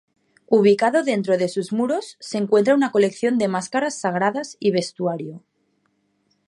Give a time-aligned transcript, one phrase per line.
[0.47, 5.43] Ubicado dentro de sus muros se encuentra una colección de máscaras sagradas y vestuario.